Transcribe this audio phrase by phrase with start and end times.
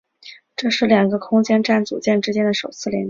[0.55, 2.99] 这是两个空间站组件之间的首次连接。